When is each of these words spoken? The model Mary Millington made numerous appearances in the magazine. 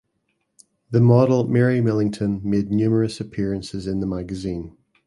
The 0.89 0.99
model 0.99 1.47
Mary 1.47 1.79
Millington 1.79 2.41
made 2.43 2.71
numerous 2.71 3.19
appearances 3.21 3.85
in 3.85 3.99
the 3.99 4.07
magazine. 4.07 4.75